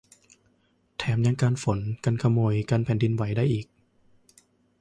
[0.97, 3.65] แถมยังกันฝนกันขโมยกันแผ่นดินไหวได้อีก